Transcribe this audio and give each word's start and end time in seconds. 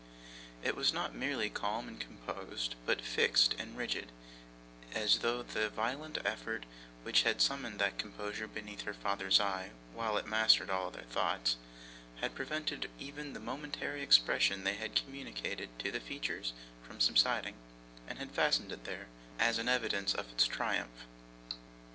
It 0.63 0.75
was 0.75 0.91
not 0.93 1.13
merely 1.13 1.51
calm 1.51 1.87
and 1.87 1.99
composed, 1.99 2.73
but 2.87 3.01
fixed 3.03 3.53
and 3.59 3.77
rigid, 3.77 4.11
as 4.95 5.19
though 5.19 5.43
the 5.43 5.69
violent 5.69 6.17
effort 6.25 6.65
which 7.03 7.21
had 7.21 7.39
summoned 7.39 7.77
that 7.77 7.99
composure 7.99 8.47
beneath 8.47 8.81
her 8.81 8.95
father's 8.95 9.39
eye, 9.39 9.69
while 9.93 10.17
it 10.17 10.25
mastered 10.25 10.71
all 10.71 10.87
other 10.87 11.03
thoughts, 11.03 11.57
had 12.19 12.33
prevented 12.33 12.89
even 12.97 13.33
the 13.33 13.39
momentary 13.39 14.01
expression 14.01 14.63
they 14.63 14.73
had 14.73 14.95
communicated 14.95 15.69
to 15.77 15.91
the 15.91 15.99
features 15.99 16.53
from 16.81 16.99
subsiding, 16.99 17.53
and 18.07 18.17
had 18.17 18.31
fastened 18.31 18.71
it 18.71 18.85
there, 18.85 19.05
as 19.37 19.59
an 19.59 19.69
evidence 19.69 20.15
of 20.15 20.29
its 20.31 20.47
triumph. 20.47 21.05